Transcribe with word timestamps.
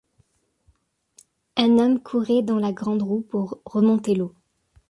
Un 1.57 1.77
homme 1.77 1.99
courait 2.01 2.41
dans 2.41 2.57
la 2.57 2.71
grande 2.71 3.03
roue 3.03 3.21
pour 3.21 3.61
remonter 3.65 4.15
l'eau. 4.15 4.33